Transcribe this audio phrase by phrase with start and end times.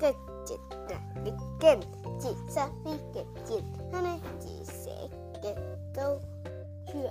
[0.00, 1.80] kênh
[2.22, 3.62] Chị Sophie kể chuyện
[3.92, 5.08] Hôm nay chị sẽ
[5.42, 5.54] kể
[5.94, 6.20] câu
[6.92, 7.10] chuyện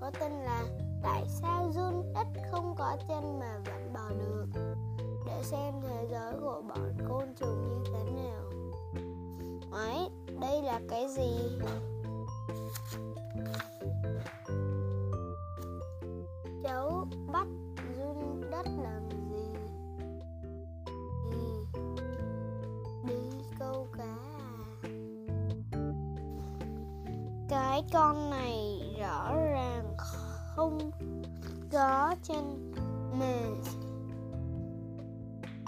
[0.00, 0.64] có tên là
[1.02, 4.46] Tại sao run đất không có chân mà vẫn bò được
[5.26, 8.42] Để xem thế giới của bọn côn trùng như thế nào
[9.72, 10.08] Ấy,
[10.40, 11.58] đây là cái gì?
[27.78, 29.96] Cái con này rõ ràng
[30.56, 30.90] không
[31.72, 32.72] có chân
[33.20, 33.36] mà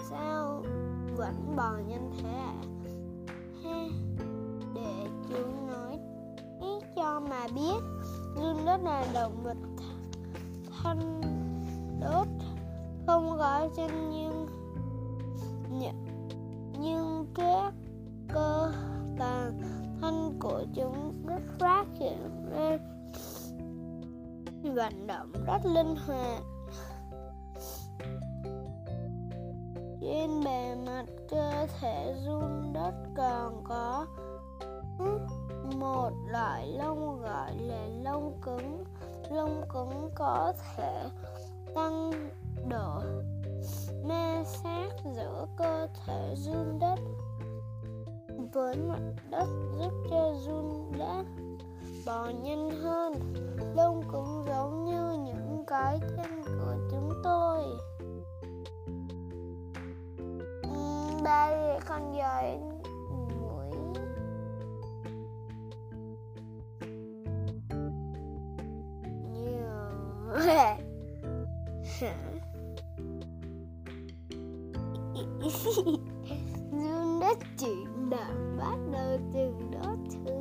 [0.09, 0.63] sao
[1.15, 2.53] vẫn bò nhanh thế ạ?
[2.53, 2.67] À?
[3.63, 3.85] Ha,
[4.75, 5.35] để chú
[5.67, 5.99] nói
[6.61, 7.81] ý cho mà biết
[8.35, 9.57] run đất là động vật
[10.83, 11.21] thanh
[12.01, 12.27] đốt
[13.07, 14.60] không có chân nhưng nhưng
[24.75, 26.43] vận động rất linh hoạt.
[30.01, 34.05] Trên bề mặt cơ thể run đất còn có
[35.75, 38.83] một loại lông gọi là lông cứng.
[39.29, 41.03] Lông cứng có thể
[41.75, 42.11] tăng
[42.69, 43.01] độ
[44.07, 46.99] ma sát giữa cơ thể run đất
[48.53, 49.47] với mặt đất
[49.79, 51.25] giúp cho run đất
[52.05, 53.13] bò nhanh hơn.
[61.23, 62.57] Đây con dời
[63.41, 63.71] mũi
[69.33, 69.81] nhiều.
[76.71, 77.21] Run
[77.57, 80.31] chuyện đã bắt đầu từ đó thứ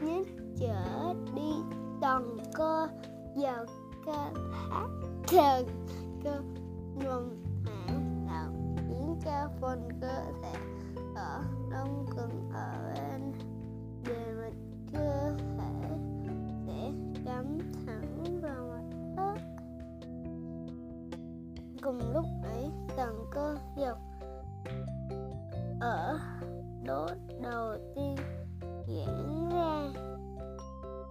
[0.00, 0.26] nhất
[0.60, 1.52] trở đi.
[2.00, 2.88] Toàn cơ
[3.36, 3.66] vào
[4.06, 4.30] ca
[4.70, 4.88] hát
[5.26, 5.66] thần
[6.24, 6.40] cơ
[7.04, 7.41] mông
[9.24, 10.58] cho phần cơ thể
[11.14, 13.32] ở đông cứng ở bên
[14.04, 14.52] bề mặt
[14.92, 15.88] cơ thể
[16.66, 16.92] sẽ
[17.26, 19.42] cắm thẳng vào mặt đất.
[21.82, 23.98] Cùng lúc ấy tầng cơ dọc
[25.80, 26.18] ở
[26.84, 27.10] đốt
[27.42, 28.16] đầu tiên
[28.86, 29.82] diễn ra.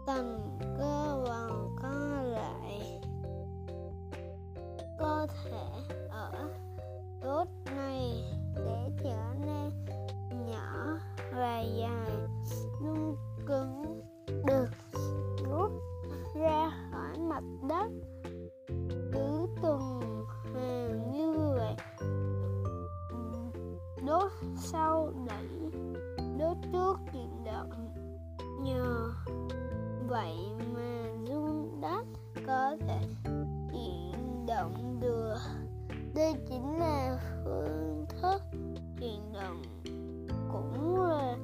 [0.08, 3.02] Tầng cơ vòng co lại
[5.00, 5.81] cơ thể
[17.42, 17.92] mặt đất.
[19.14, 20.02] Cứ từng
[20.54, 21.76] hàng như vậy.
[24.08, 25.48] Đốt sau đẩy,
[26.40, 27.72] đốt trước chuyển động
[28.64, 29.14] nhờ
[30.08, 30.36] vậy
[30.76, 32.06] mà rung đất
[32.48, 33.00] có thể
[33.72, 35.38] chuyển động được.
[36.16, 38.42] Đây chính là phương thức
[39.00, 39.62] chuyển động,
[40.52, 41.38] cũng là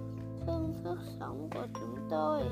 [0.45, 2.43] phương thức sống của chúng tôi.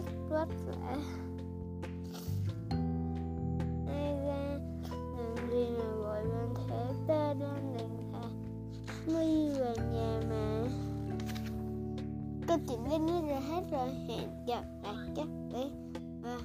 [0.00, 0.96] Rất vất vả
[3.86, 4.58] ai ra
[5.16, 8.28] làm gì mà gọi bên thế ta đang định thả
[9.06, 10.64] mi về nhà mà.
[12.48, 13.88] Câu chuyện đến đây là hết rồi.
[14.08, 16.38] Hẹn gặp lại các bạn và